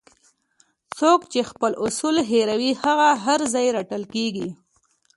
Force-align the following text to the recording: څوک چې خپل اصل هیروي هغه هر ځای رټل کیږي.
څوک 0.97 1.19
چې 1.31 1.39
خپل 1.51 1.71
اصل 1.85 2.15
هیروي 2.31 2.71
هغه 2.83 3.09
هر 3.25 3.39
ځای 3.53 3.67
رټل 3.77 4.03
کیږي. 4.13 4.49